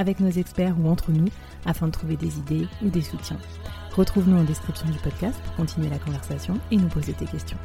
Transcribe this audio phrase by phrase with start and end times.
[0.00, 1.28] avec nos experts ou entre nous
[1.66, 3.38] afin de trouver des idées ou des soutiens.
[3.94, 7.58] Retrouve-nous en description du podcast pour continuer la conversation et nous poser tes questions.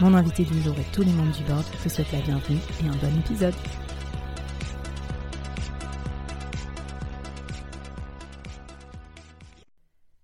[0.00, 2.88] Mon invité du jour et tous les membres du board te souhaitent la bienvenue et
[2.88, 3.54] un bon épisode.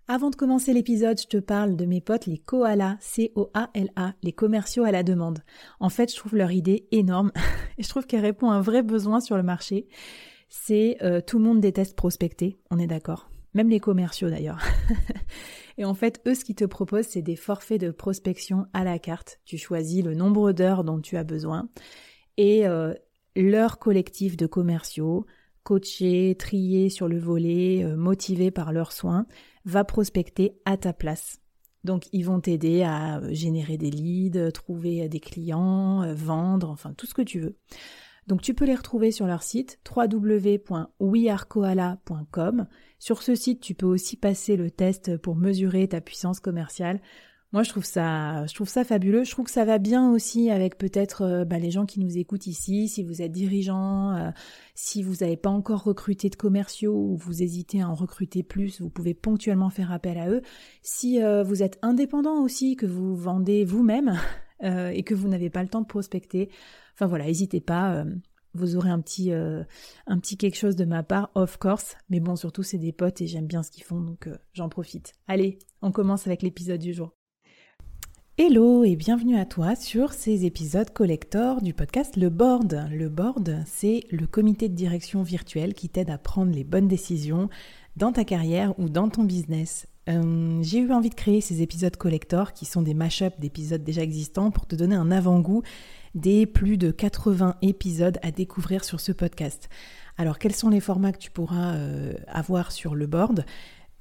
[0.07, 4.85] Avant de commencer l'épisode, je te parle de mes potes les koalas, C-O-A-L-A, les commerciaux
[4.85, 5.41] à la demande.
[5.81, 7.33] En fait, je trouve leur idée énorme
[7.79, 9.87] et je trouve qu'elle répond à un vrai besoin sur le marché.
[10.49, 13.31] C'est euh, tout le monde déteste prospecter, on est d'accord.
[13.55, 14.63] Même les commerciaux d'ailleurs.
[15.79, 18.99] et en fait, eux, ce qu'ils te proposent, c'est des forfaits de prospection à la
[18.99, 19.41] carte.
[19.45, 21.69] Tu choisis le nombre d'heures dont tu as besoin
[22.37, 22.95] et euh,
[23.37, 25.27] leur collectif de commerciaux,
[25.65, 29.27] coachés, triés sur le volet, euh, motivés par leurs soins,
[29.65, 31.41] va prospecter à ta place.
[31.85, 37.15] Donc ils vont t'aider à générer des leads, trouver des clients, vendre, enfin tout ce
[37.15, 37.57] que tu veux.
[38.29, 42.67] Donc tu peux les retrouver sur leur site www.wearekoala.com.
[42.99, 47.01] Sur ce site, tu peux aussi passer le test pour mesurer ta puissance commerciale.
[47.53, 49.25] Moi, je trouve ça, je trouve ça fabuleux.
[49.25, 52.19] Je trouve que ça va bien aussi avec peut-être euh, bah, les gens qui nous
[52.19, 52.89] écoutent ici.
[52.89, 54.29] Si vous êtes dirigeant, euh,
[54.75, 58.83] si vous n'avez pas encore recruté de commerciaux ou vous hésitez à en recruter plus,
[58.83, 60.43] vous pouvez ponctuellement faire appel à eux.
[60.83, 64.21] Si euh, vous êtes indépendant aussi, que vous vendez vous-même
[64.61, 66.51] et que vous n'avez pas le temps de prospecter,
[66.99, 68.05] enfin voilà, n'hésitez pas.
[68.55, 71.97] vous aurez un petit, un petit quelque chose de ma part, of course.
[72.11, 75.15] Mais bon, surtout c'est des potes et j'aime bien ce qu'ils font, donc j'en profite.
[75.29, 77.13] Allez, on commence avec l'épisode du jour.
[78.41, 82.87] Hello et bienvenue à toi sur ces épisodes collector du podcast Le Board.
[82.93, 87.49] Le Board, c'est le comité de direction virtuel qui t'aide à prendre les bonnes décisions
[87.97, 89.89] dans ta carrière ou dans ton business.
[90.09, 94.03] Euh, j'ai eu envie de créer ces épisodes collector qui sont des mash-ups d'épisodes déjà
[94.03, 95.65] existants pour te donner un avant-goût
[96.19, 99.69] des plus de 80 épisodes à découvrir sur ce podcast.
[100.17, 103.45] Alors quels sont les formats que tu pourras euh, avoir sur le board?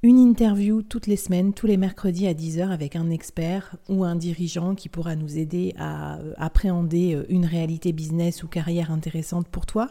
[0.03, 4.15] Une interview toutes les semaines, tous les mercredis à 10h avec un expert ou un
[4.15, 9.47] dirigeant qui pourra nous aider à euh, appréhender euh, une réalité business ou carrière intéressante
[9.47, 9.89] pour toi.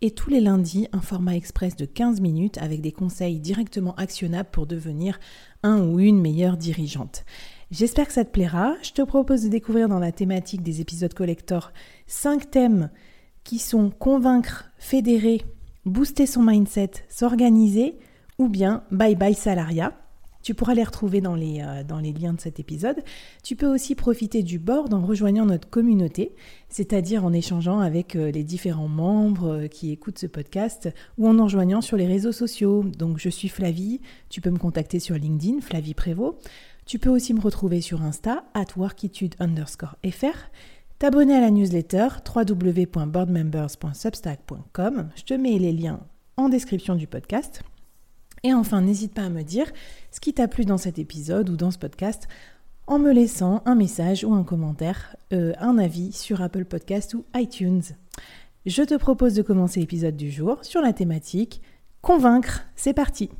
[0.00, 4.48] Et tous les lundis, un format express de 15 minutes avec des conseils directement actionnables
[4.50, 5.20] pour devenir
[5.62, 7.24] un ou une meilleure dirigeante.
[7.72, 8.74] J'espère que ça te plaira.
[8.82, 11.72] Je te propose de découvrir dans la thématique des épisodes collector
[12.06, 12.90] 5 thèmes
[13.44, 15.40] qui sont convaincre, fédérer,
[15.86, 17.96] booster son mindset, s'organiser,
[18.36, 19.94] ou bien Bye Bye Salaria.
[20.42, 22.96] Tu pourras les retrouver dans les, euh, dans les liens de cet épisode.
[23.42, 26.34] Tu peux aussi profiter du board en rejoignant notre communauté,
[26.68, 31.38] c'est-à-dire en échangeant avec euh, les différents membres euh, qui écoutent ce podcast ou en
[31.38, 32.84] en rejoignant sur les réseaux sociaux.
[32.98, 36.36] Donc je suis Flavie, tu peux me contacter sur LinkedIn, Flavie Prévost.
[36.92, 40.50] Tu peux aussi me retrouver sur Insta, at workitude underscore fr.
[40.98, 45.08] T'abonner à la newsletter www.boardmembers.substack.com.
[45.16, 46.00] Je te mets les liens
[46.36, 47.62] en description du podcast.
[48.42, 49.72] Et enfin, n'hésite pas à me dire
[50.10, 52.28] ce qui t'a plu dans cet épisode ou dans ce podcast
[52.86, 57.24] en me laissant un message ou un commentaire, euh, un avis sur Apple Podcast ou
[57.34, 57.84] iTunes.
[58.66, 61.62] Je te propose de commencer l'épisode du jour sur la thématique
[62.02, 63.30] Convaincre, c'est parti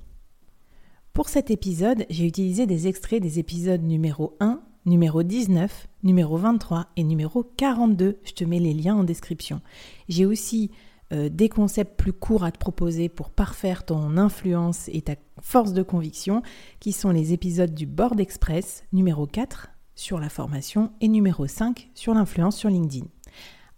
[1.13, 6.87] Pour cet épisode, j'ai utilisé des extraits des épisodes numéro 1, numéro 19, numéro 23
[6.97, 8.19] et numéro 42.
[8.25, 9.61] Je te mets les liens en description.
[10.09, 10.71] J'ai aussi
[11.13, 15.75] euh, des concepts plus courts à te proposer pour parfaire ton influence et ta force
[15.75, 16.41] de conviction,
[16.81, 21.91] qui sont les épisodes du Board Express numéro 4 sur la formation et numéro 5
[21.93, 23.07] sur l'influence sur LinkedIn.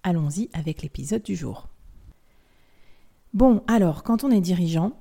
[0.04, 1.66] Allons-y avec l'épisode du jour.
[3.32, 4.92] Bon, alors, quand on est dirigeant,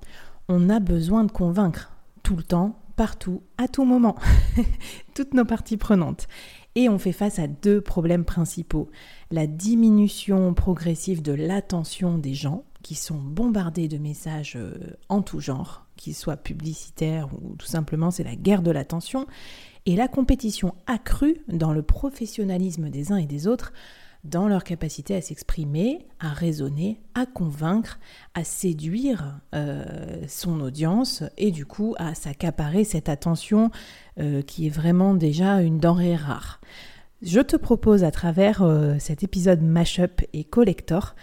[0.49, 1.92] on a besoin de convaincre
[2.23, 4.15] tout le temps, partout, à tout moment,
[5.13, 6.27] toutes nos parties prenantes.
[6.75, 8.89] Et on fait face à deux problèmes principaux.
[9.29, 14.73] La diminution progressive de l'attention des gens, qui sont bombardés de messages euh,
[15.07, 19.25] en tout genre, qu'ils soient publicitaires ou tout simplement c'est la guerre de l'attention,
[19.85, 23.73] et la compétition accrue dans le professionnalisme des uns et des autres
[24.23, 27.99] dans leur capacité à s'exprimer, à raisonner, à convaincre,
[28.33, 33.69] à séduire euh, son audience et du coup à s'accaparer cette attention
[34.19, 36.61] euh, qui est vraiment déjà une denrée rare.
[37.21, 41.15] Je te propose à travers euh, cet épisode Mashup et Collector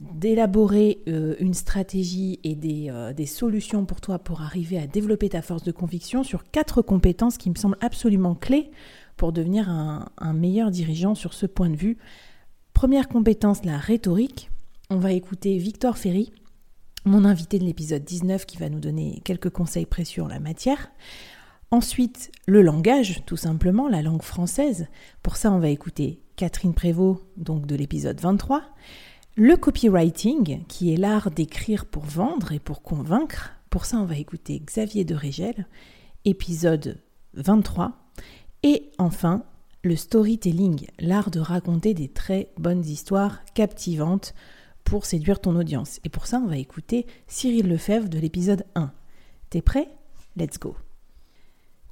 [0.00, 5.62] d'élaborer une stratégie et des, des, solutions pour toi pour arriver à développer ta force
[5.62, 8.72] de conviction sur quatre compétences qui me semblent absolument clés
[9.16, 11.98] pour devenir un meilleur dirigeant sur ce point de vue.
[12.82, 14.50] Première compétence, la rhétorique.
[14.90, 16.32] On va écouter Victor Ferry,
[17.04, 20.90] mon invité de l'épisode 19 qui va nous donner quelques conseils précieux en la matière.
[21.70, 24.88] Ensuite, le langage, tout simplement, la langue française.
[25.22, 28.64] Pour ça, on va écouter Catherine Prévost, donc de l'épisode 23.
[29.36, 33.52] Le copywriting, qui est l'art d'écrire pour vendre et pour convaincre.
[33.70, 35.68] Pour ça, on va écouter Xavier de Régel,
[36.24, 37.00] épisode
[37.34, 37.92] 23.
[38.64, 39.44] Et enfin,
[39.82, 44.34] le storytelling, l'art de raconter des très bonnes histoires captivantes
[44.84, 46.00] pour séduire ton audience.
[46.04, 48.92] Et pour ça, on va écouter Cyril Lefebvre de l'épisode 1.
[49.50, 49.88] T'es prêt?
[50.36, 50.76] Let's go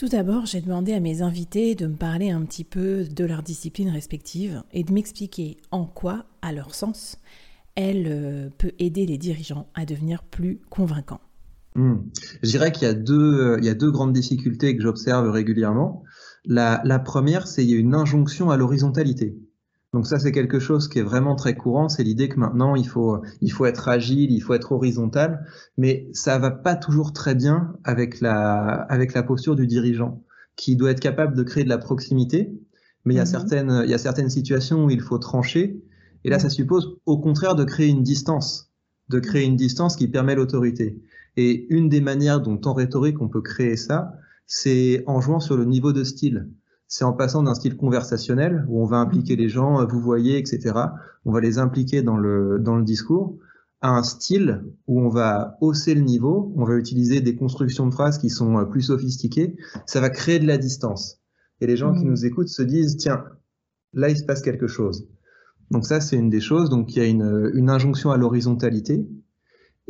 [0.01, 3.43] tout d'abord, j'ai demandé à mes invités de me parler un petit peu de leur
[3.43, 7.19] discipline respective et de m'expliquer en quoi, à leur sens,
[7.75, 11.21] elle euh, peut aider les dirigeants à devenir plus convaincants.
[11.75, 11.97] Hmm.
[12.43, 16.03] Je dirais qu'il il y a deux grandes difficultés que j'observe régulièrement.
[16.45, 19.37] La, la première, c'est qu'il y a une injonction à l'horizontalité.
[19.93, 21.89] Donc ça, c'est quelque chose qui est vraiment très courant.
[21.89, 25.45] C'est l'idée que maintenant, il faut, il faut être agile, il faut être horizontal,
[25.77, 30.23] mais ça va pas toujours très bien avec la, avec la posture du dirigeant,
[30.55, 32.53] qui doit être capable de créer de la proximité.
[33.05, 33.31] Mais il y a mhm.
[33.31, 35.83] certaines, il y a certaines situations où il faut trancher.
[36.23, 38.71] Et là, ça suppose, au contraire, de créer une distance,
[39.09, 41.03] de créer une distance qui permet l'autorité.
[41.37, 44.15] Et une des manières dont en rhétorique on peut créer ça,
[44.52, 46.50] c'est en jouant sur le niveau de style
[46.91, 50.38] c'est en passant d'un style conversationnel où on va impliquer les gens, euh, vous voyez,
[50.38, 50.75] etc.
[51.25, 53.38] On va les impliquer dans le dans le discours
[53.81, 57.94] à un style où on va hausser le niveau, on va utiliser des constructions de
[57.94, 59.56] phrases qui sont euh, plus sophistiquées.
[59.87, 61.20] Ça va créer de la distance.
[61.61, 62.11] Et les gens qui mmh.
[62.11, 63.25] nous écoutent se disent tiens,
[63.93, 65.08] là il se passe quelque chose.
[65.70, 66.70] Donc ça c'est une des choses.
[66.70, 69.06] Donc il y a une, une injonction à l'horizontalité.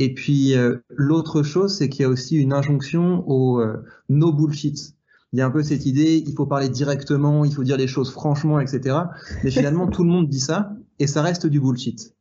[0.00, 3.62] Et puis euh, l'autre chose c'est qu'il y a aussi une injonction au
[4.08, 4.97] no bullshit
[5.32, 7.87] il y a un peu cette idée, il faut parler directement, il faut dire les
[7.87, 8.99] choses franchement, etc.
[9.44, 12.14] Mais finalement, tout le monde dit ça et ça reste du bullshit.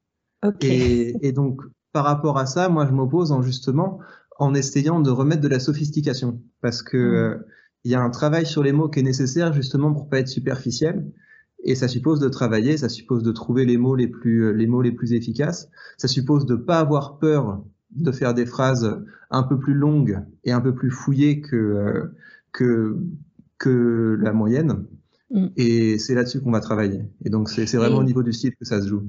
[0.62, 1.62] Et, et, donc,
[1.92, 4.00] par rapport à ça, moi, je m'oppose en justement
[4.38, 7.16] en essayant de remettre de la sophistication, parce que mm.
[7.16, 7.48] euh,
[7.84, 10.28] il y a un travail sur les mots qui est nécessaire justement pour pas être
[10.28, 11.12] superficiel.
[11.64, 14.82] Et ça suppose de travailler, ça suppose de trouver les mots les plus les mots
[14.82, 15.70] les plus efficaces.
[15.98, 19.02] Ça suppose de pas avoir peur de faire des phrases
[19.32, 22.16] un peu plus longues et un peu plus fouillées que euh,
[22.52, 22.98] que,
[23.58, 24.86] que la moyenne.
[25.32, 25.48] Mm.
[25.58, 27.02] Et c'est là-dessus qu'on va travailler.
[27.24, 29.04] Et donc, c'est vraiment au niveau du style que ça se joue.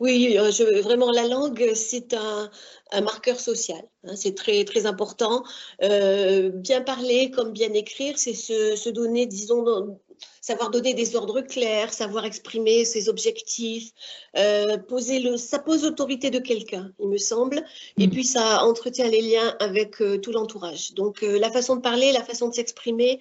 [0.00, 2.50] Oui, euh, je, vraiment, la langue, c'est un,
[2.92, 3.82] un, marqueur social.
[4.04, 5.44] Hein, c'est très, très important.
[5.82, 9.98] Euh, bien parler comme bien écrire, c'est se, se, donner, disons,
[10.42, 13.92] savoir donner des ordres clairs, savoir exprimer ses objectifs,
[14.36, 17.64] euh, poser le, ça pose l'autorité de quelqu'un, il me semble,
[17.96, 18.10] et mm.
[18.10, 20.94] puis ça entretient les liens avec euh, tout l'entourage.
[20.94, 23.20] Donc euh, la façon de parler, la façon de s'exprimer,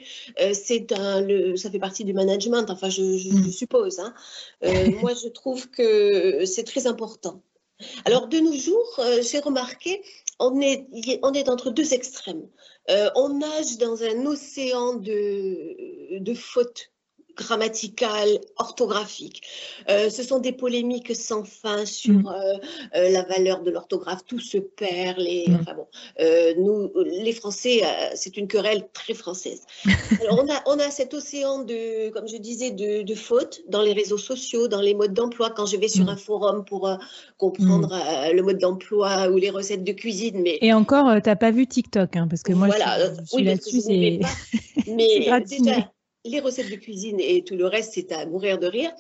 [0.54, 3.52] c'est un, le, ça fait partie du management, enfin je, je, mm.
[3.52, 4.00] suppose.
[4.00, 4.14] Hein.
[5.02, 7.44] moi je trouve que c'est très important.
[8.06, 10.02] Alors de nos jours, j'ai remarqué,
[10.40, 10.88] on est,
[11.22, 12.48] on est entre deux extrêmes.
[13.16, 16.91] on nage dans un océan de, de fautes
[17.36, 19.42] grammaticales, orthographiques.
[19.90, 22.28] Euh, ce sont des polémiques sans fin sur mm.
[22.28, 22.58] euh,
[22.96, 24.26] euh, la valeur de l'orthographe.
[24.26, 25.18] Tout se perd.
[25.18, 25.58] Les, mm.
[25.62, 25.88] enfin bon,
[26.58, 27.82] nous, les Français,
[28.16, 29.62] c'est une querelle très française.
[30.22, 33.82] Alors, on, a, on a cet océan de, comme je disais, de, de fautes dans
[33.82, 35.50] les réseaux sociaux, dans les modes d'emploi.
[35.50, 36.10] Quand je vais sur mm.
[36.10, 36.90] un forum pour
[37.38, 37.98] comprendre
[38.34, 40.42] le mode d'emploi ou les recettes de cuisine.
[40.42, 40.58] Mais...
[40.62, 43.82] Et encore, tu n'as pas vu TikTok, hein, parce que moi, voilà, je, suis là-dessus.
[43.82, 44.20] C'est...
[44.88, 45.92] Mais déjà,
[46.26, 48.92] les recettes de cuisine et tout le reste, c'est à mourir de rire.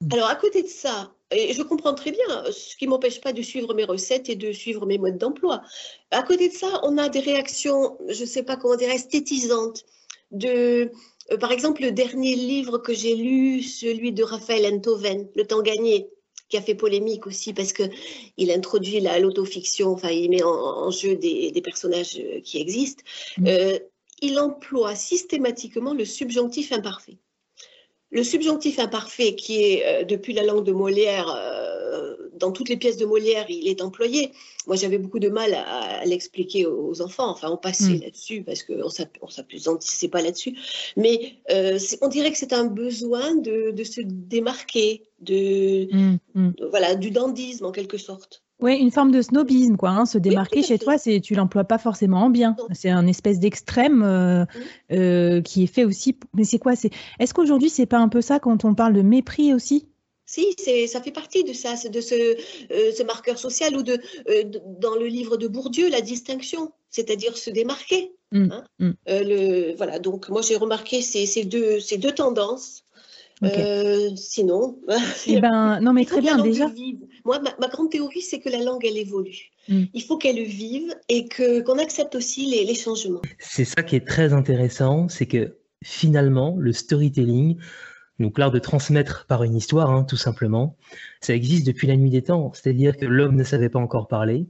[0.00, 0.08] Mm.
[0.12, 3.42] Alors, à côté de ça, et je comprends très bien, ce qui m'empêche pas de
[3.42, 5.62] suivre mes recettes et de suivre mes modes d'emploi.
[6.10, 9.84] À côté de ça, on a des réactions, je ne sais pas comment dire, esthétisantes.
[10.30, 10.90] De,
[11.30, 15.62] euh, par exemple, le dernier livre que j'ai lu, celui de Raphaël Enthoven, Le temps
[15.62, 16.08] gagné,
[16.48, 17.84] qui a fait polémique aussi parce que
[18.36, 23.02] il introduit l'autofiction, enfin il met en, jeu des, personnages euh, qui existent.
[23.38, 23.46] Mm.
[23.48, 23.78] Euh,
[24.20, 27.18] il emploie systématiquement le subjonctif imparfait.
[28.10, 32.76] Le subjonctif imparfait, qui est euh, depuis la langue de Molière, euh, dans toutes les
[32.76, 34.30] pièces de Molière, il est employé.
[34.66, 37.28] Moi, j'avais beaucoup de mal à, l'expliquer aux enfants.
[37.28, 38.00] Enfin, on passait mm.
[38.02, 40.56] là-dessus parce qu'on s'appuyait pas là-dessus.
[40.96, 46.52] Mais euh, on dirait que c'est un besoin de, se démarquer, de, mm, mm.
[46.70, 48.43] voilà, du dandisme en quelque sorte.
[48.64, 49.90] Oui, une forme de snobisme, quoi.
[49.90, 50.06] Hein.
[50.06, 52.56] Se démarquer chez toi, c'est tu l'emploies pas forcément en bien.
[52.72, 54.46] C'est un espèce d'extrême euh,
[54.90, 56.16] euh, qui est fait aussi.
[56.32, 59.02] Mais c'est quoi C'est est-ce qu'aujourd'hui c'est pas un peu ça quand on parle de
[59.02, 59.86] mépris aussi?
[60.24, 60.56] Si,
[60.88, 62.14] ça fait partie de ça, de ce,
[62.70, 63.98] ce marqueur social ou de,
[64.80, 68.12] dans le livre de Bourdieu, la distinction, c'est-à-dire se démarquer.
[68.32, 68.64] Mmh, hein.
[68.78, 68.90] mmh.
[69.06, 72.83] le, voilà, donc moi j'ai remarqué ces, deux, ces deux tendances
[73.46, 74.78] euh, sinon,
[75.26, 76.70] eh ben, non mais très bien déjà.
[77.24, 79.50] Moi, ma, grande théorie, c'est que la langue, elle évolue.
[79.68, 79.84] Hmm.
[79.94, 83.22] Il faut qu'elle vive et que qu'on accepte aussi les, changements.
[83.38, 87.56] C'est ça qui est très intéressant, c'est que finalement, le storytelling,
[88.18, 90.76] donc l'art de transmettre par une histoire, hein, tout simplement,
[91.20, 92.52] ça existe depuis la nuit des temps.
[92.52, 94.46] C'est-à-dire que l'homme ne savait pas encore parler,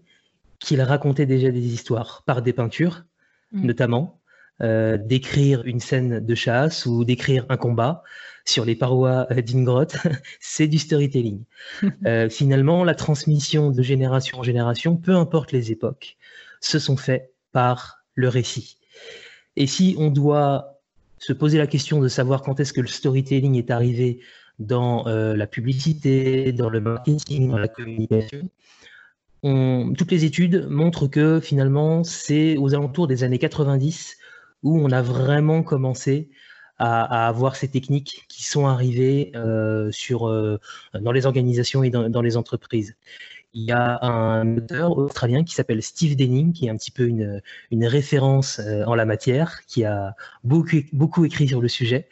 [0.59, 3.05] qu'il racontait déjà des histoires par des peintures,
[3.53, 3.67] hmm.
[3.67, 4.21] notamment,
[4.63, 8.03] euh, d'écrire une scène de chasse ou d'écrire un combat
[8.45, 9.97] sur les parois euh, d'une grotte,
[10.41, 11.43] c'est du storytelling.
[12.07, 16.17] Euh, finalement, la transmission de génération en génération, peu importe les époques,
[16.61, 18.79] se sont faits par le récit.
[19.57, 20.81] Et si on doit
[21.19, 24.21] se poser la question de savoir quand est-ce que le storytelling est arrivé
[24.59, 28.51] dans euh, la publicité, dans le marketing, dans la communication,
[29.43, 34.17] toutes les études montrent que finalement, c'est aux alentours des années 90
[34.65, 36.31] où on a vraiment commencé
[36.79, 40.59] à, avoir ces techniques qui sont arrivées euh, sur, euh,
[41.01, 42.97] dans les organisations et dans, les entreprises.
[43.57, 47.07] Il y a un auteur australien qui s'appelle Steve Denning, qui est un petit peu
[47.07, 47.41] une,
[47.87, 52.09] référence euh, en la matière, qui a beaucoup, beaucoup écrit sur le sujet.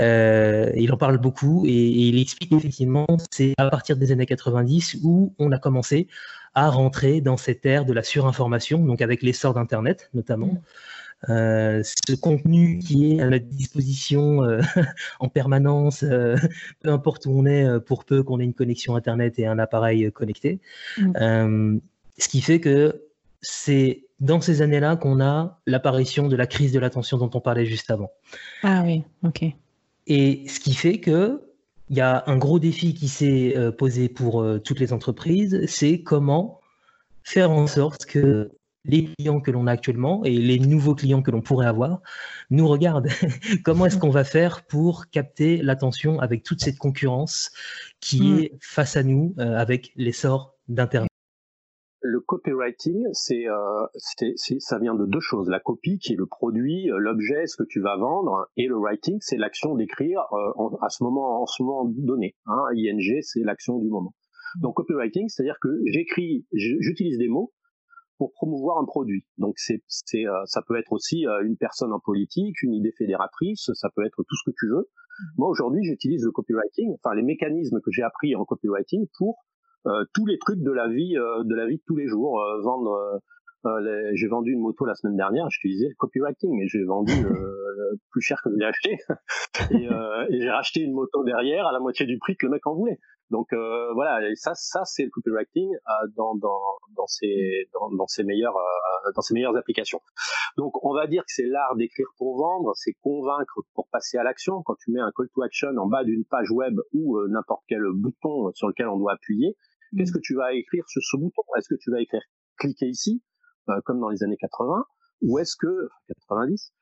[0.00, 5.32] il en parle beaucoup et, il explique effectivement c'est à partir des années 90 où
[5.38, 6.08] on a commencé
[6.54, 10.46] à rentrer dans cette ère de la surinformation, donc avec l'essor d'Internet notamment.
[10.46, 10.60] Mmh.
[11.28, 14.60] Euh, ce contenu qui est à notre disposition euh,
[15.20, 16.36] en permanence, euh,
[16.80, 20.10] peu importe où on est, pour peu qu'on ait une connexion Internet et un appareil
[20.12, 20.60] connecté.
[20.98, 21.78] Mm.
[22.18, 23.04] ce qui fait que
[23.40, 27.66] c'est dans ces années-là qu'on a l'apparition de la crise de l'attention dont on parlait
[27.66, 28.10] juste avant.
[28.62, 29.44] Ah oui, ok.
[30.06, 31.42] Et ce qui fait que
[31.90, 36.60] il y a un gros défi qui s'est posé pour toutes les entreprises, c'est comment
[37.22, 38.52] faire en sorte que
[38.84, 42.00] les clients que l'on a actuellement et les nouveaux clients que l'on pourrait avoir
[42.50, 43.08] nous regardent.
[43.64, 47.50] Comment est-ce qu'on va faire pour capter l'attention avec toute cette concurrence
[48.00, 48.38] qui mm.
[48.38, 51.08] est face à nous euh, avec l'essor d'Internet?
[52.04, 53.86] Le copywriting, c'est, euh,
[54.58, 55.48] ça vient de deux choses.
[55.48, 58.76] La copie, qui est le produit, euh, l'objet, ce que tu vas vendre, et le
[58.76, 60.22] writing, c'est l'action d'écrire
[60.80, 62.34] à ce moment, en ce moment donné.
[62.46, 62.64] Hein.
[62.74, 64.14] ING, c'est l'action du moment.
[64.60, 67.52] Donc copywriting, c'est-à-dire que j'écris, j'utilise des mots
[68.18, 69.24] pour promouvoir un produit.
[69.38, 72.92] Donc c'est, c'est, euh, ça peut être aussi euh, une personne en politique, une idée
[72.96, 74.88] fédératrice, ça peut être tout ce que tu veux.
[74.88, 75.24] Mmh.
[75.38, 79.44] Moi aujourd'hui, j'utilise le copywriting, enfin les mécanismes que j'ai appris en copywriting pour
[79.86, 83.20] euh, tous les trucs de la vie, de la vie de tous les jours, vendre.
[84.14, 87.12] j'ai vendu une moto la semaine dernière, j'utilisais le copywriting et j'ai vendu
[88.10, 88.96] plus cher que je l'ai acheté
[89.72, 89.88] et,
[90.34, 92.74] et j'ai racheté une moto derrière à la moitié du prix que le mec en
[92.74, 93.00] voulait.
[93.32, 96.60] Donc euh, voilà, ça, ça c'est le copywriting euh, dans, dans,
[96.94, 100.02] dans, ses, dans, dans ses meilleures, euh, dans ses meilleures applications.
[100.58, 104.22] Donc on va dire que c'est l'art d'écrire pour vendre, c'est convaincre pour passer à
[104.22, 104.62] l'action.
[104.62, 107.82] Quand tu mets un call to action en bas d'une page web ou n'importe quel
[107.94, 109.56] bouton sur lequel on doit appuyer,
[109.96, 110.14] qu'est-ce mm.
[110.14, 111.42] que tu vas écrire sur ce bouton?
[111.56, 112.22] Est-ce que tu vas écrire
[112.58, 113.22] cliquez ici,
[113.86, 114.84] comme dans les années 80,
[115.22, 115.88] ou est-ce que
[116.28, 116.81] 90 euh,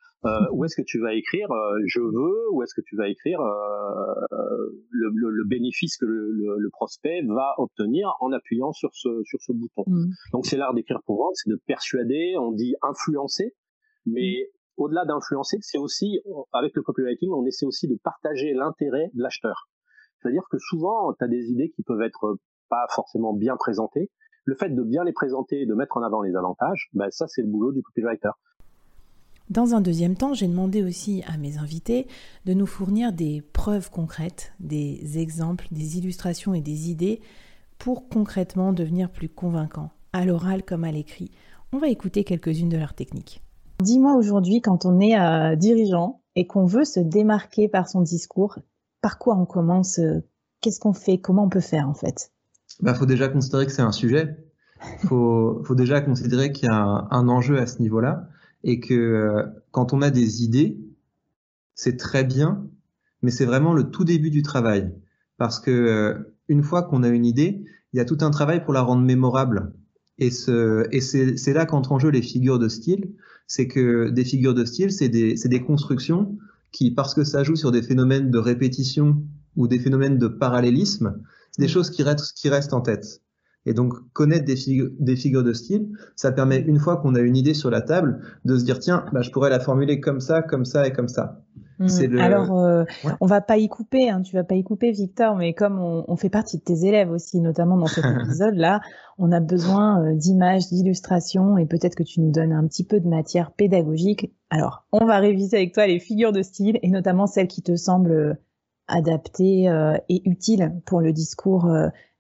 [0.53, 3.41] où est-ce que tu vas écrire euh, je veux ou est-ce que tu vas écrire
[3.41, 4.15] euh,
[4.91, 9.41] le, le, le, bénéfice que le, le, prospect va obtenir en appuyant sur ce sur
[9.41, 9.85] ce bouton.
[9.87, 10.11] Mm.
[10.33, 13.55] Donc c'est l'art d'écrire pour vendre, c'est de persuader, on dit influencer,
[14.07, 14.83] mais mm.
[14.83, 16.21] au-delà d'influencer, c'est aussi
[16.53, 19.69] avec le copywriting, on essaie aussi de partager l'intérêt de l'acheteur.
[20.19, 22.37] C'est-à-dire que souvent, tu as des idées qui peuvent être
[22.69, 24.11] pas forcément bien présentées.
[24.45, 27.43] Le fait de bien les présenter, de mettre en avant les avantages, ben ça c'est
[27.43, 28.31] le boulot du copywriter.
[29.51, 32.07] Dans un deuxième temps, j'ai demandé aussi à mes invités
[32.47, 37.21] de nous fournir des preuves concrètes, des exemples, des illustrations et des idées
[37.77, 41.33] pour concrètement devenir plus convaincants, à l'oral comme à l'écrit.
[41.73, 43.43] On va écouter quelques-unes de leurs techniques.
[43.83, 48.61] Dis-moi aujourd'hui, quand on est euh, dirigeant et qu'on veut se démarquer par son discours,
[49.01, 50.23] par quoi on commence euh,
[50.61, 52.31] Qu'est-ce qu'on fait Comment on peut faire en fait?
[52.79, 54.37] Il bah, faut déjà considérer que c'est un sujet.
[55.03, 58.29] Il faut, faut, déjà considérer qu'il y a un enjeu à ce niveau-là
[58.65, 60.79] et que euh, quand on a des idées,
[61.75, 62.67] c'est très bien,
[63.23, 64.93] mais c'est vraiment le tout début du travail.
[65.39, 68.63] Parce que euh, une fois qu'on a une idée, il y a tout un travail
[68.65, 69.73] pour la rendre mémorable.
[70.19, 73.13] Et, ce, et c'est là qu'entrent en jeu les figures de style.
[73.47, 76.37] C'est que des figures de style, c'est des, des constructions
[76.73, 79.23] qui, parce que ça joue sur des phénomènes de répétition
[79.57, 81.71] ou des phénomènes de parallélisme, c'est des mmh.
[81.71, 83.23] choses qui restent, qui restent en tête.
[83.67, 84.57] Et donc, connaître des,
[84.99, 88.21] des figures de style, ça permet, une fois qu'on a une idée sur la table,
[88.45, 91.09] de se dire, tiens, bah, je pourrais la formuler comme ça, comme ça et comme
[91.09, 91.43] ça.
[91.79, 92.19] Mmh.
[92.19, 92.85] Alors, euh,
[93.23, 96.17] on va pas y couper, hein, tu vas pas y couper, Victor, mais comme on,
[96.17, 98.81] fait partie de tes élèves aussi, notamment dans cet épisode-là,
[99.17, 103.01] on a besoin euh, d'images, d'illustrations, et peut-être que tu nous donnes un petit peu
[103.01, 104.31] de matière pédagogique.
[104.51, 107.77] Alors, on va réviser avec toi les figures de style, et notamment celles qui te
[107.77, 108.35] semblent euh,
[108.89, 109.71] adaptées
[110.09, 111.71] et utiles pour le discours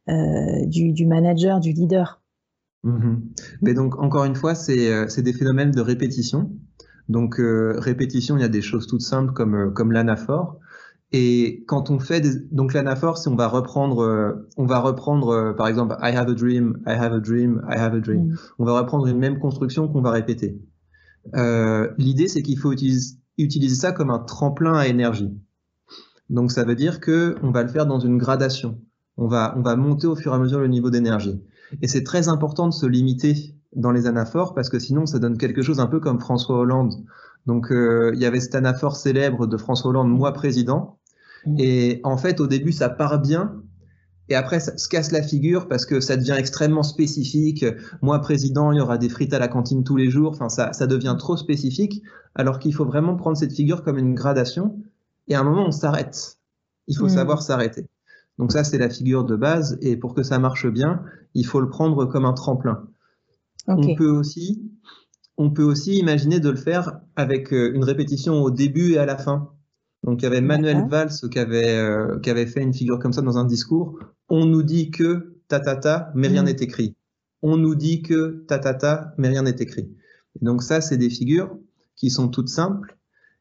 [0.07, 2.23] du, manager, du leader.
[2.83, 3.17] Mmh
[3.61, 6.51] mais donc, encore une fois, c'est des phénomènes de répétition.
[7.11, 10.59] Donc euh, répétition, il y a des choses toutes simples comme euh, comme l'anaphore.
[11.13, 12.39] Et quand on fait des...
[12.53, 16.35] donc l'anaphore, c'est on va reprendre, euh, on va reprendre par exemple I have a
[16.35, 18.29] dream, I have a dream, I have a dream.
[18.29, 18.37] Mm.
[18.61, 20.61] On va reprendre une même construction qu'on va répéter.
[21.99, 25.37] L'idée, c'est qu'il faut utiliser, utiliser ça comme un tremplin à énergie.
[26.29, 28.81] Donc ça veut dire que on va le faire dans une gradation.
[29.21, 31.41] On va on va monter au fur et à mesure le niveau d'énergie.
[31.83, 35.37] Et c'est très important de se limiter dans les anaphores parce que sinon ça donne
[35.37, 36.95] quelque chose un peu comme François Hollande.
[37.47, 40.99] Donc euh, il y avait cet anaphore célèbre de François Hollande, moi président.
[41.45, 41.57] Mm.
[41.59, 43.61] Et en fait au début ça part bien
[44.31, 47.67] et après ça se casse la figure parce que ça devient extrêmement spécifique.
[48.01, 50.33] Moi président, il y aura des frites à la cantine tous les jours.
[50.33, 52.03] Enfin ça, ça devient trop spécifique
[52.35, 54.79] alors qu'il faut vraiment prendre cette figure comme une gradation.
[55.29, 56.39] Et à un moment on s'arrête.
[56.89, 57.11] Il faut mm.
[57.11, 57.87] savoir s'arrêter.
[58.41, 61.03] Donc ça c'est la figure de base et pour que ça marche bien,
[61.35, 62.89] il faut le prendre comme un tremplin.
[63.67, 64.63] On peut aussi,
[65.37, 69.05] on peut aussi imaginer de le faire avec euh, une répétition au début et à
[69.05, 69.51] la fin.
[70.05, 73.13] Donc il y avait Manuel Valls qui avait, euh, qui avait fait une figure comme
[73.13, 73.99] ça dans un discours.
[74.31, 76.47] On nous dit que ta ta ta, mais rien mm.
[76.47, 76.97] n'est écrit.
[77.43, 79.95] On nous dit que ta ta ta, mais rien n'est écrit.
[80.41, 81.55] Donc ça, c'est des figures
[81.95, 82.97] qui sont toutes simples.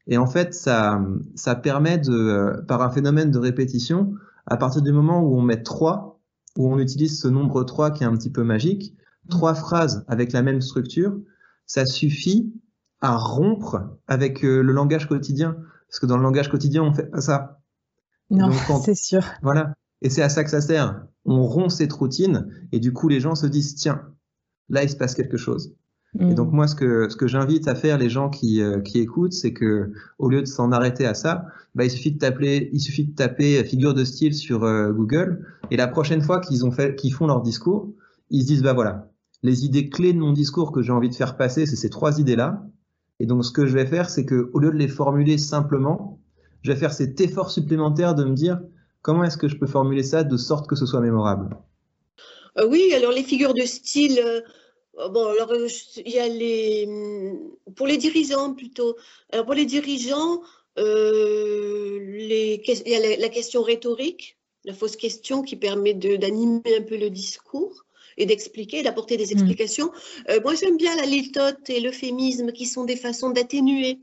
[0.07, 1.01] Et en fait, ça,
[1.35, 4.13] ça permet de, euh, par un phénomène de répétition,
[4.45, 6.19] à partir du moment où on met 3,
[6.57, 8.95] où on utilise ce nombre 3 qui est un petit peu magique,
[9.29, 11.17] trois phrases avec la même structure,
[11.65, 12.53] ça suffit
[13.01, 15.55] à rompre avec euh, le langage quotidien.
[15.87, 17.61] Parce que dans le langage quotidien, on fait pas ça.
[18.29, 18.49] Non,
[18.83, 19.23] c'est sûr.
[19.41, 19.73] Voilà.
[20.01, 21.05] Et c'est à ça que ça sert.
[21.25, 24.01] On rompt cette routine et du coup, les gens se disent, tiens,
[24.69, 25.75] là, il se passe quelque chose.
[26.17, 26.33] Et mm.
[26.33, 29.33] donc moi, ce que ce que j'invite à faire les gens qui euh, qui écoutent,
[29.33, 31.45] c'est que au lieu de s'en arrêter à ça,
[31.75, 35.45] bah il suffit de taper il suffit de taper figure de style sur euh, Google
[35.69, 37.91] et la prochaine fois qu'ils ont fait qu'ils font leur discours,
[38.31, 39.09] ils se disent bah voilà,
[39.43, 42.19] les idées clés de mon discours que j'ai envie de faire passer, c'est ces trois
[42.19, 42.65] idées-là.
[43.19, 46.19] Et donc, ce que je vais faire, c'est que, au lieu de les formuler simplement,
[46.61, 48.59] je vais faire cet effort supplémentaire de me dire
[49.01, 51.57] comment est-ce que je peux formuler ça de sorte que ce soit mémorable?
[52.57, 54.41] Euh, oui, alors les figures de style, euh,
[55.11, 55.67] bon, alors euh,
[56.05, 58.95] il y a les, hmm, pour les dirigeants plutôt.
[59.31, 60.41] Alors pour les dirigeants,
[60.77, 66.83] les, il y a la, la, question rhétorique, la fausse question qui permet d'animer un
[66.83, 67.85] peu le discours
[68.19, 69.31] et d'expliquer, d'apporter des mm.
[69.31, 69.91] explications.
[70.29, 73.99] Euh, moi, j'aime bien la litote et l'euphémisme qui sont des façons d'atténuer.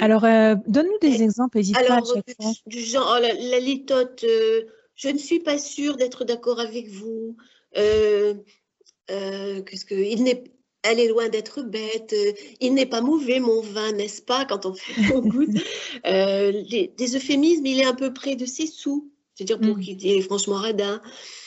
[0.00, 2.52] Alors, euh, donne-nous des exemples, n'hésite pas à chaque fois.
[2.66, 4.62] Du genre, oh, la, litote, euh,
[4.96, 7.36] je ne suis pas sûre d'être d'accord avec vous.
[9.08, 10.44] Qu'est-ce que il n'est
[10.88, 12.14] elle est loin d'être bête,
[12.60, 15.48] il n'est pas mauvais mon vin, n'est-ce pas, quand on fait on goûte.
[16.04, 19.10] des euphémismes, il est un peu près de ses sous.
[19.36, 19.80] C'est-à-dire pour mm.
[19.80, 21.00] qu'il est franchement radin.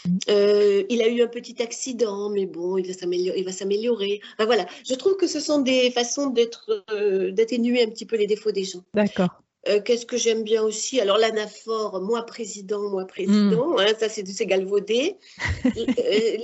[0.06, 0.18] Mm.
[0.30, 3.40] Euh, il a eu un petit accident, mais bon, il va s'améliorer.
[3.40, 4.22] Il va s'améliorer.
[4.38, 8.28] voilà, je trouve que ce sont des façons d'être, euh, d'atténuer un petit peu les
[8.28, 8.84] défauts des gens.
[8.94, 9.42] D'accord.
[9.68, 11.02] Euh, qu'est-ce que j'aime bien aussi?
[11.02, 13.80] Alors l'anaphore, moi président, moi président, mm.
[13.80, 15.18] hein, ça c'est, galvaudé.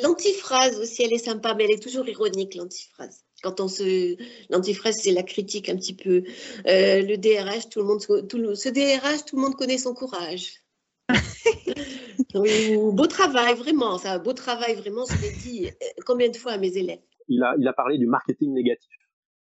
[0.03, 4.15] l'antiphrase aussi, elle est sympa, mais elle est toujours ironique, l'antiphrase quand on se
[4.49, 6.23] l'antiphrase c'est la critique un petit peu
[6.65, 10.65] le DRH tout le monde tout le, ce DRH tout le monde connaît son courage
[12.35, 13.97] oui, beau travail, vraiment.
[13.97, 15.05] Ça, beau travail, vraiment.
[15.05, 17.01] Je l'ai dit euh, combien de fois à mes élèves.
[17.27, 18.89] Il a, il a parlé du marketing négatif.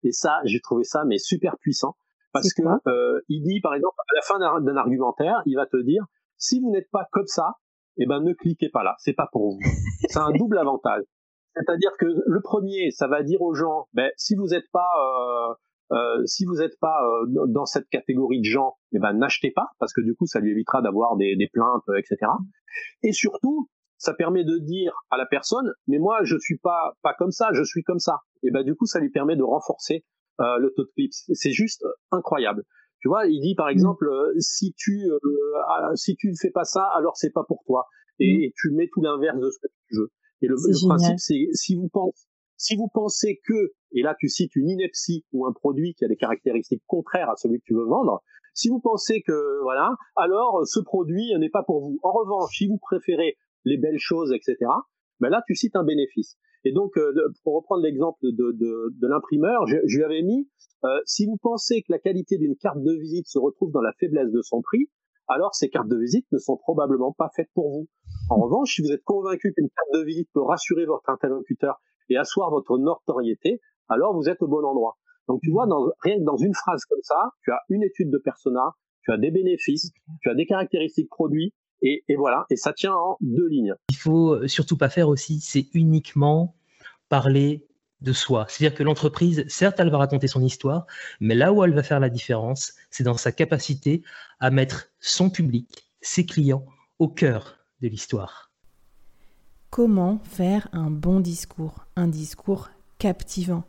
[0.03, 1.95] Et ça, j'ai trouvé ça mais super puissant
[2.41, 5.77] parce que euh, il dit, par exemple, à la fin d'un argumentaire, il va te
[5.77, 6.05] dire
[6.37, 7.55] si vous n'êtes pas comme ça,
[7.97, 8.95] eh ben ne cliquez pas là.
[8.99, 9.59] C'est pas pour vous.
[10.09, 11.03] C'est un double avantage.
[11.55, 15.53] C'est-à-dire que le premier, ça va dire aux gens, ben si vous n'êtes pas euh,
[15.91, 19.67] euh, si vous n'êtes pas euh, dans cette catégorie de gens, eh ben n'achetez pas
[19.79, 22.31] parce que du coup ça lui évitera d'avoir des, des plaintes, etc.
[23.03, 27.13] Et surtout, ça permet de dire à la personne, mais moi je suis pas pas
[27.17, 28.19] comme ça, je suis comme ça.
[28.43, 30.05] Et ben du coup ça lui permet de renforcer
[30.39, 31.13] le taux de clips.
[31.13, 32.63] C'est juste incroyable.
[32.99, 33.71] Tu vois, il dit par mmh.
[33.71, 35.07] exemple, si tu
[35.67, 37.85] ah, si tu ne fais pas ça, alors c'est pas pour toi.
[38.19, 38.51] Et, mmh.
[38.55, 40.11] tu mets tout l'inverse de ce que tu veux.
[40.41, 44.27] Et le, le principe, c'est si vous pensez si vous pensez que, et là tu
[44.27, 47.73] cites une ineptie ou un produit qui a des caractéristiques contraires à celui que tu
[47.73, 48.21] veux vendre,
[48.53, 51.97] si vous pensez que, voilà, alors ce produit n'est pas pour vous.
[52.03, 54.57] En revanche, si vous préférez les belles choses, etc.,
[55.21, 56.37] ben là tu cites un bénéfice.
[56.65, 60.49] Et donc, euh, pour reprendre l'exemple de, de, de l'imprimeur, je, je, lui avais mis,
[60.83, 63.93] euh, si vous pensez que la qualité d'une carte de visite se retrouve dans la
[63.99, 64.89] faiblesse de son prix,
[65.27, 67.87] alors ces cartes de visite ne sont probablement pas faites pour vous.
[68.29, 72.17] En revanche, si vous êtes convaincu qu'une carte de visite peut rassurer votre interlocuteur et
[72.17, 74.97] asseoir votre notoriété, alors vous êtes au bon endroit.
[75.27, 78.09] Donc tu vois, dans, rien que dans une phrase comme ça, tu as une étude
[78.09, 78.71] de persona,
[79.03, 79.91] tu as des bénéfices,
[80.21, 83.75] tu as des caractéristiques produits, et, et, voilà, et ça tient en deux lignes.
[83.89, 86.55] Il faut surtout pas faire aussi, c'est uniquement
[87.09, 87.65] parler
[88.01, 88.45] de soi.
[88.47, 90.85] C'est-à-dire que l'entreprise, certes, elle va raconter son histoire,
[91.19, 94.03] mais là où elle va faire la différence, c'est dans sa capacité
[94.39, 96.65] à mettre son public, ses clients,
[96.97, 98.51] au cœur de l'histoire.
[99.69, 101.85] Comment faire un bon discours?
[101.95, 103.63] Un discours captivant,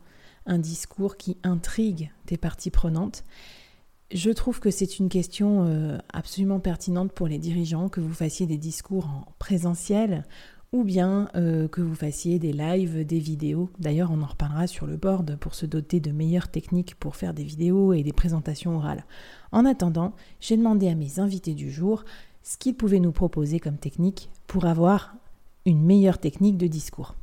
[0.45, 3.23] un discours qui intrigue tes parties prenantes
[4.13, 8.45] je trouve que c'est une question euh, absolument pertinente pour les dirigeants, que vous fassiez
[8.45, 10.25] des discours en présentiel
[10.73, 13.69] ou bien euh, que vous fassiez des lives, des vidéos.
[13.79, 17.33] D'ailleurs, on en reparlera sur le board pour se doter de meilleures techniques pour faire
[17.33, 19.05] des vidéos et des présentations orales.
[19.51, 22.05] En attendant, j'ai demandé à mes invités du jour
[22.43, 25.13] ce qu'ils pouvaient nous proposer comme technique pour avoir
[25.65, 27.15] une meilleure technique de discours.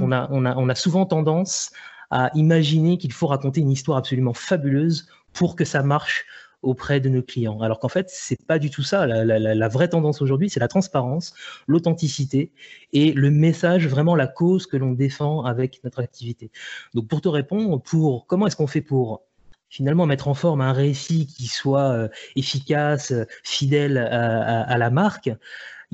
[0.00, 1.70] On a, souvent tendance
[2.10, 6.24] à imaginer qu'il faut raconter une histoire absolument fabuleuse pour que ça marche
[6.64, 7.60] auprès de nos clients.
[7.60, 9.06] Alors qu'en fait, c'est pas du tout ça.
[9.06, 11.34] La, vraie tendance aujourd'hui, c'est la transparence,
[11.66, 12.52] l'authenticité
[12.92, 16.50] et le message, vraiment la cause que l'on défend avec notre activité.
[16.94, 19.22] Donc, pour te répondre, pour comment est-ce qu'on fait pour
[19.68, 25.30] finalement mettre en forme un récit qui soit euh, efficace, fidèle à, la marque,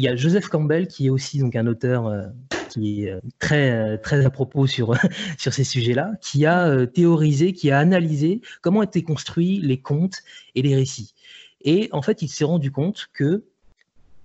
[0.00, 2.26] il y a Joseph Campbell qui est aussi un auteur euh,
[2.70, 4.94] qui est euh, très, euh, très à propos sur,
[5.36, 10.22] ces sujets-là, qui a théorisé, qui a analysé comment étaient construits les contes
[10.54, 11.14] et les récits.
[11.60, 13.44] Et en fait, il s'est rendu compte que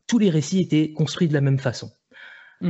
[0.08, 1.92] tous les récits étaient construits de la même façon.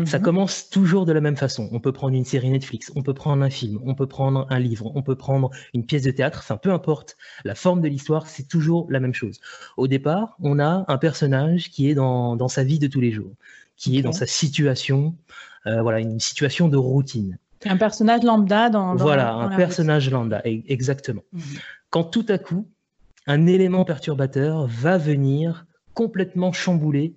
[0.05, 0.23] Ça mhm.
[0.23, 1.69] commence toujours de la même façon.
[1.71, 4.59] On peut prendre une série Netflix, on peut prendre un film, on peut prendre un
[4.59, 8.27] livre, on peut prendre une pièce de théâtre, enfin peu importe la forme de l'histoire,
[8.27, 9.39] c'est toujours la même chose.
[9.77, 13.11] Au départ, on a un personnage qui est dans, dans sa vie de tous les
[13.11, 13.31] jours,
[13.77, 15.15] qui est dans sa situation,
[15.67, 17.37] euh, voilà, une situation de routine.
[17.63, 18.95] Un personnage lambda dans.
[18.95, 21.23] voilà, un personnage lambda, e-, exactement.
[21.31, 21.41] Mhm.
[21.91, 22.67] Quand tout à coup,
[23.27, 27.15] un élément perturbateur va venir complètement chambouler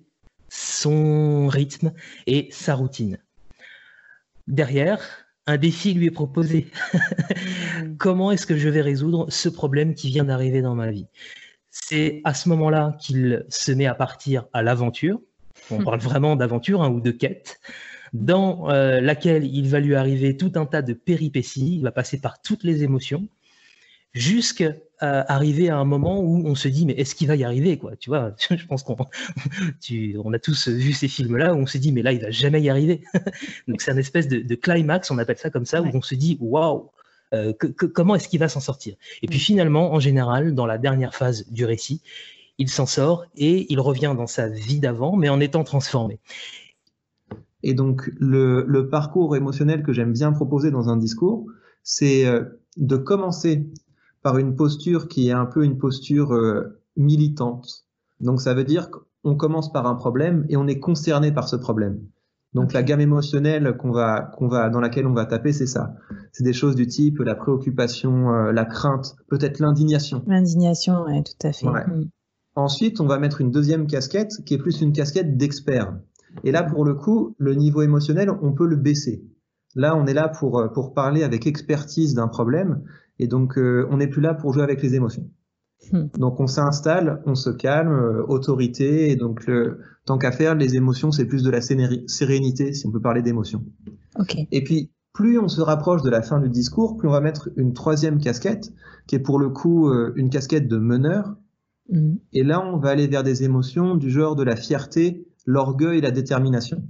[0.49, 1.93] son rythme
[2.27, 3.19] et sa routine.
[4.47, 6.67] Derrière, un défi lui est proposé.
[7.79, 7.95] Mhm.
[7.97, 11.07] Comment est-ce que je vais résoudre ce problème qui vient d'arriver dans ma vie?
[11.69, 15.21] C'est à ce moment-là qu'il se met à partir à l'aventure.
[15.71, 17.61] On parle vraiment d'aventure hein, ou de quête
[18.13, 22.19] dans euh, laquelle il va lui arriver tout un tas de péripéties, il va passer
[22.19, 23.27] par toutes les émotions,
[24.13, 27.77] jusqu'à arriver à un moment où on se dit mais est-ce qu'il va y arriver
[27.77, 28.97] quoi Tu vois, je pense qu'on
[30.23, 32.61] on a tous vu ces films-là où on se dit mais là il va jamais
[32.61, 33.01] y arriver.
[33.67, 36.37] Donc c'est un espèce de, climax, on appelle ça comme ça, où on se dit
[36.41, 36.89] waouh.
[37.35, 37.53] Euh,
[37.93, 38.95] comment est-ce qu'il va s'en sortir?
[39.21, 42.01] Et puis finalement, en général, dans la dernière phase du récit,
[42.57, 46.19] il s'en sort et il revient dans sa vie d'avant, mais en étant transformé.
[47.61, 51.45] Et donc, le, le parcours émotionnel que j'aime bien proposer dans un discours,
[51.83, 52.45] c'est euh,
[52.77, 53.65] de commencer
[54.21, 57.85] par une posture qui est un peu une posture euh, militante.
[58.19, 61.55] Donc, ça veut dire qu'on commence par un problème et on est concerné par ce
[61.55, 61.99] problème.
[62.53, 65.95] Donc, la gamme émotionnelle qu'on va, qu'on va, dans laquelle on va taper, c'est ça.
[66.31, 70.23] C'est des choses du type la préoccupation, euh, la crainte, peut-être l'indignation.
[70.27, 71.67] L'indignation, oui, tout à fait.
[71.67, 72.09] Mm.
[72.55, 75.93] Ensuite, on va mettre une deuxième casquette qui est plus une casquette d'expert.
[76.43, 79.23] Et là, pour le coup, le niveau émotionnel, on peut le baisser.
[79.75, 82.81] Là, on est là pour, euh, pour parler avec expertise d'un problème,
[83.19, 85.29] et donc euh, on n'est plus là pour jouer avec les émotions.
[85.91, 86.07] Hmm.
[86.17, 90.75] Donc on s'installe, on se calme, euh, autorité, et donc le, tant qu'à faire, les
[90.75, 93.63] émotions, c'est plus de la sérénité, si on peut parler d'émotions.
[94.17, 94.47] Okay.
[94.51, 97.49] Et puis, plus on se rapproche de la fin du discours, plus on va mettre
[97.55, 98.71] une troisième casquette,
[99.07, 101.35] qui est pour le coup une casquette de meneur.
[101.89, 102.15] Hmm.
[102.33, 106.01] Et là, on va aller vers des émotions du genre de la fierté, l'orgueil et
[106.01, 106.83] la détermination.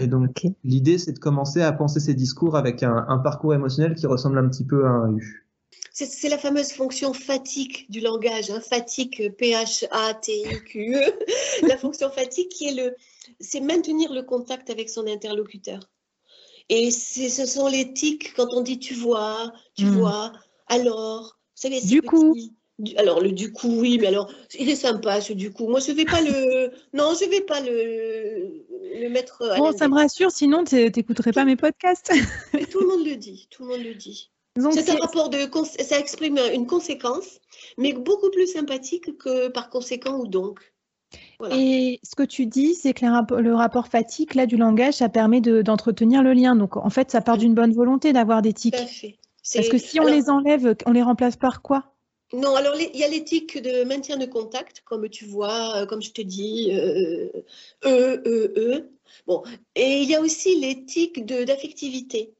[0.00, 4.06] Et donc, l'idée, c'est de commencer à penser ces discours avec un, parcours émotionnel qui
[4.06, 5.46] ressemble un petit peu à un U.
[5.92, 11.00] C'est la fameuse fonction fatigue du langage, hein, fatigue, P-H-A-T-I-Q-E.
[11.68, 12.96] la fonction fatigue qui est le,
[13.38, 15.88] c'est maintenir le contact avec son interlocuteur.
[16.68, 19.90] Et ce sont les tics quand on dit tu vois, tu hmm.
[19.90, 20.32] vois,
[20.66, 22.34] alors, vous savez, du coup.
[22.96, 25.68] Alors le du coup oui mais alors il est sympa ce du coup.
[25.68, 28.64] Moi je vais pas le non je vais pas le
[29.00, 32.12] le mettre bon ça me rassure sinon tu n'écouterais pas mes podcasts.
[32.70, 34.30] Tout le monde le dit tout le monde le dit.
[34.72, 35.38] C'est un rapport de
[35.78, 37.40] ça exprime une conséquence
[37.78, 40.60] mais beaucoup plus sympathique que par conséquent ou donc.
[41.50, 43.04] Et ce que tu dis, c'est que
[43.40, 46.56] le rapport fatigue là du langage, ça permet d'entretenir le lien.
[46.56, 48.74] Donc en fait, ça part d'une bonne volonté d'avoir des tics.
[48.74, 51.93] Parce que si on les enlève, on les remplace par quoi?
[52.34, 56.02] Non, alors il y a l'éthique de maintien de contact, comme tu vois, euh, comme
[56.02, 57.28] je te dis, euh,
[57.84, 58.90] e, e, e.
[59.26, 59.42] Bon,
[59.74, 62.34] et il y a aussi l'éthique d'affectivité.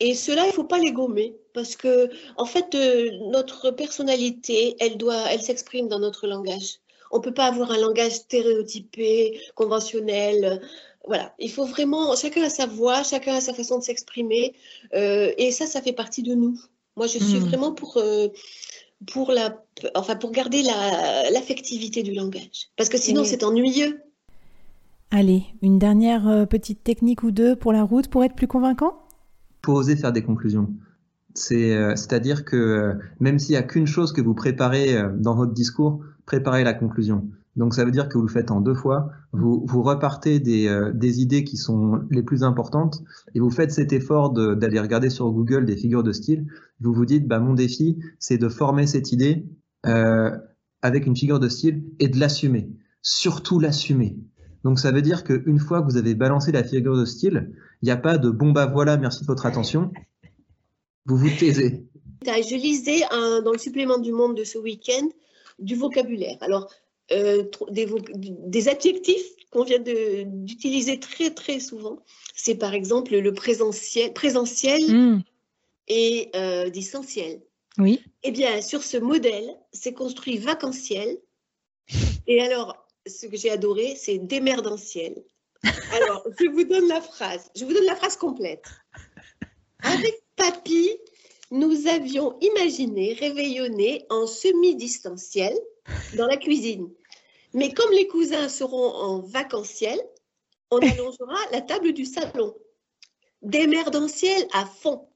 [0.00, 4.76] Et cela, il ne faut pas les gommer, parce que en fait, euh, notre personnalité,
[4.80, 6.78] elle doit, elle s'exprime dans notre langage.
[7.10, 10.60] On ne peut pas avoir un langage stéréotypé, conventionnel.
[11.06, 14.54] Voilà, il faut vraiment, chacun a sa voix, chacun a sa façon de s'exprimer,
[14.92, 16.58] et ça, ça fait partie de nous.
[16.96, 17.48] Moi, je suis hmm.
[17.48, 17.98] vraiment pour
[19.10, 19.62] pour, la,
[19.94, 20.62] enfin, pour garder
[21.32, 22.70] l'affectivité du langage.
[22.76, 24.00] Parce que sinon, c'est ennuyeux.
[25.10, 28.94] Allez, une dernière euh, petite technique ou deux pour la route pour être plus convaincant?
[29.60, 30.68] Pour oser faire des conclusions.
[31.52, 35.52] Euh, c'est-à-dire que euh, même s'il n'y a qu'une chose que vous préparez dans votre
[35.52, 37.26] discours, préparez la conclusion.
[37.56, 39.10] Donc ça veut dire que vous le faites en deux fois.
[39.32, 43.02] Vous, repartez des, euh, des idées qui sont les plus importantes
[43.34, 46.46] et vous faites cet effort d'aller regarder sur Google des figures de style.
[46.80, 49.46] Vous vous dites, bah, mon défi, c'est de former cette idée
[49.86, 50.30] euh,
[50.80, 52.70] avec une figure de style et de l'assumer.
[53.02, 54.16] Surtout l'assumer.
[54.64, 57.86] Donc ça veut dire qu'une fois que vous avez balancé la figure de style, il
[57.86, 59.92] n'y a pas de bon bah voilà, merci de votre attention.
[61.04, 61.84] Vous vous taisez.
[62.24, 63.00] Je lisais
[63.44, 65.08] dans le supplément du Monde de ce week-end
[65.58, 66.36] du vocabulaire.
[66.40, 66.70] Alors,
[67.10, 71.98] euh, des, adjectifs qu'on vient d'utiliser très très souvent.
[72.34, 75.22] C'est par exemple le présentiel, présentiel hmm.
[75.88, 77.40] et euh, distanciel.
[77.78, 78.02] Oui.
[78.22, 81.18] Eh bien, sur ce modèle, c'est construit vacanciel.
[82.26, 85.22] Et alors, ce que j'ai adoré, c'est démerdentiel.
[85.92, 87.50] Alors, je vous donne la phrase.
[87.56, 88.64] Je vous donne la phrase complète.
[89.80, 90.90] Avec Papy,
[91.50, 95.54] nous avions imaginé réveillonner en semi-distanciel
[96.16, 96.90] dans la cuisine.
[97.54, 100.00] Mais comme les cousins seront en vacanciel,
[100.70, 102.54] on allongera la table du salon.
[103.42, 105.08] Démerdentiel à fond.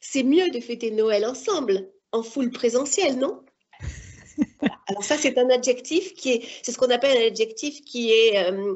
[0.00, 3.42] C'est mieux de fêter Noël ensemble, en foule présentielle, non?
[4.88, 8.50] Alors ça, c'est un adjectif qui est, c'est ce qu'on appelle un adjectif qui est,
[8.50, 8.74] euh,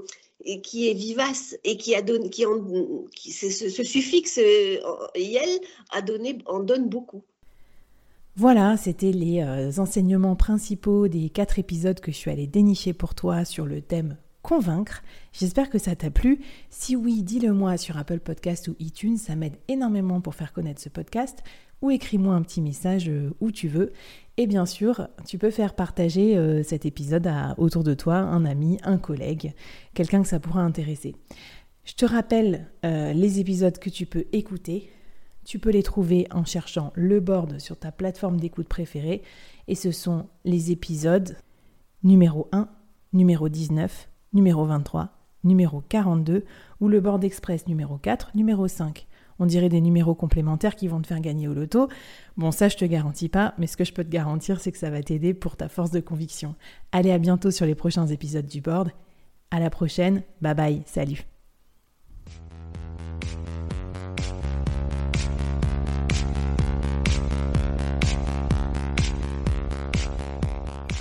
[0.63, 4.79] qui est vivace et qui a donné, qui, en, qui ce, ce, suffixe euh,
[5.15, 5.61] yel
[5.91, 7.25] a donné, en donne beaucoup.
[8.41, 13.17] Voilà, c'était les euh, enseignements principaux des quatre épisodes que je suis allée dénicher pour
[13.17, 15.03] toi sur le thème convaincre.
[15.33, 16.39] J'espère que ça t'a plu.
[16.71, 20.81] Si oui, dis-le moi sur Apple Podcast ou iTunes, ça m'aide énormément pour faire connaître
[20.81, 21.43] ce podcast.
[21.83, 23.93] Ou écris-moi un petit message euh, où tu veux.
[24.37, 28.79] Et bien sûr, tu peux faire partager euh, cet épisode autour de toi, un ami,
[28.85, 29.53] un collègue,
[29.95, 31.17] quelqu'un que ça pourra intéresser.
[31.85, 34.91] Je te rappelle les épisodes que tu peux écouter
[35.49, 39.23] tu peux les trouver en cherchant le board sur ta plateforme d'écoute préférée
[39.67, 41.39] et ce sont les épisodes
[42.03, 42.69] numéro 1,
[43.15, 45.09] numéro 19, numéro 23,
[45.45, 46.45] numéro 42
[46.83, 49.07] ou le board express numéro 4, numéro 5.
[49.39, 51.89] On dirait des numéros complémentaires qui vont te faire gagner au loto.
[52.37, 54.77] Bon, ça, je te garantis pas, mais ce que je peux te garantir, c'est que
[54.77, 56.57] ça va t'aider pour ta force de conviction.
[56.93, 58.91] Allez, à bientôt sur les prochains épisodes du board.
[59.51, 60.25] À la prochaine.
[60.43, 60.83] Bye bye.
[60.85, 61.25] Salut.